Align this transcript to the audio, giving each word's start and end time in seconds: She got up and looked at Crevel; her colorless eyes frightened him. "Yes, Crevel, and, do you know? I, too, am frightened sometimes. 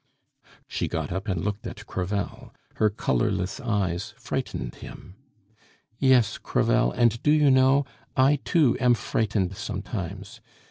She 0.67 0.87
got 0.87 1.11
up 1.11 1.27
and 1.27 1.45
looked 1.45 1.67
at 1.67 1.85
Crevel; 1.85 2.55
her 2.77 2.89
colorless 2.89 3.59
eyes 3.59 4.15
frightened 4.17 4.73
him. 4.73 5.15
"Yes, 5.99 6.39
Crevel, 6.39 6.91
and, 6.91 7.21
do 7.21 7.29
you 7.29 7.51
know? 7.51 7.85
I, 8.17 8.37
too, 8.37 8.75
am 8.81 8.95
frightened 8.95 9.55
sometimes. 9.55 10.41